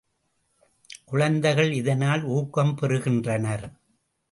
குழந்தைகள் 1.05 1.71
இதனால் 1.71 2.23
ஊக்கம் 2.23 2.75
பெறுகின்றனர். 2.75 3.65